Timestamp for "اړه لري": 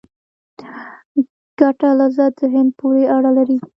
3.15-3.57